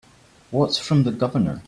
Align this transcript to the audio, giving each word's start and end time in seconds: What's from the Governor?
What's 0.49 0.79
from 0.79 1.03
the 1.03 1.11
Governor? 1.11 1.59